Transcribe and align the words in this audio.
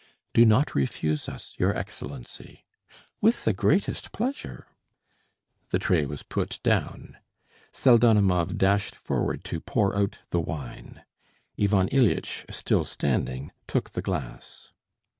"Do 0.33 0.47
not 0.47 0.73
refuse 0.73 1.29
us, 1.29 1.53
your 1.59 1.77
Excellency." 1.77 2.65
"With 3.21 3.45
the 3.45 3.53
greatest 3.53 4.11
pleasure." 4.11 4.65
The 5.69 5.77
tray 5.77 6.07
was 6.07 6.23
put 6.23 6.59
down. 6.63 7.17
Pseldonimov 7.71 8.57
dashed 8.57 8.95
forward 8.95 9.43
to 9.43 9.59
pour 9.61 9.95
out 9.95 10.17
the 10.31 10.41
wine. 10.41 11.03
Ivan 11.61 11.87
Ilyitch, 11.89 12.47
still 12.49 12.83
standing, 12.83 13.51
took 13.67 13.91
the 13.91 14.01
glass. 14.01 14.71